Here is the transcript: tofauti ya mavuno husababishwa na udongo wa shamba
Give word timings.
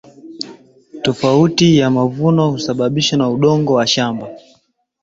tofauti 1.01 1.77
ya 1.77 1.89
mavuno 1.89 2.51
husababishwa 2.51 3.17
na 3.17 3.29
udongo 3.29 3.73
wa 3.73 3.87
shamba 3.87 4.27